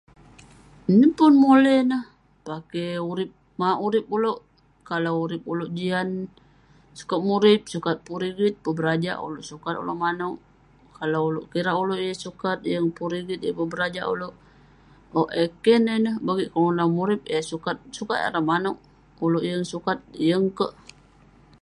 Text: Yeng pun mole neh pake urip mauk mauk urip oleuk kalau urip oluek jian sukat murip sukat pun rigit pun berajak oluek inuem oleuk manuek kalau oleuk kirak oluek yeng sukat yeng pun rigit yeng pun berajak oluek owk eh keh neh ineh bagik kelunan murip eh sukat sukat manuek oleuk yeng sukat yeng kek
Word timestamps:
Yeng 0.99 1.13
pun 1.17 1.33
mole 1.43 1.75
neh 1.89 2.03
pake 2.47 2.83
urip 3.09 3.31
mauk 3.59 3.59
mauk 3.69 3.81
urip 3.87 4.05
oleuk 4.15 4.39
kalau 4.89 5.15
urip 5.23 5.43
oluek 5.51 5.71
jian 5.77 6.09
sukat 6.99 7.19
murip 7.27 7.61
sukat 7.73 7.97
pun 8.05 8.17
rigit 8.23 8.55
pun 8.63 8.73
berajak 8.79 9.17
oluek 9.25 9.45
inuem 9.47 9.77
oleuk 9.81 9.99
manuek 10.03 10.39
kalau 10.97 11.21
oleuk 11.29 11.45
kirak 11.51 11.77
oluek 11.81 12.01
yeng 12.05 12.21
sukat 12.25 12.57
yeng 12.71 12.87
pun 12.95 13.07
rigit 13.13 13.39
yeng 13.45 13.55
pun 13.57 13.67
berajak 13.73 14.05
oluek 14.13 14.33
owk 15.19 15.29
eh 15.43 15.51
keh 15.63 15.79
neh 15.85 15.95
ineh 15.99 16.15
bagik 16.25 16.49
kelunan 16.53 16.89
murip 16.97 17.21
eh 17.35 17.43
sukat 17.51 17.75
sukat 17.97 18.17
manuek 18.49 18.77
oleuk 19.25 19.43
yeng 19.49 19.63
sukat 19.73 19.99
yeng 20.27 20.45
kek 20.57 20.73